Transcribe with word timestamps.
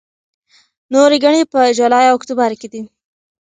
نورې 0.93 1.17
ګڼې 1.23 1.41
په 1.51 1.59
جولای 1.77 2.05
او 2.07 2.15
اکتوبر 2.19 2.51
کې 2.59 2.67
دي. 2.73 2.81